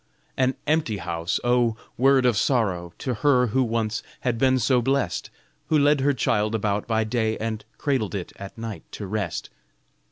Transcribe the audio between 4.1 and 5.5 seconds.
had been so blest,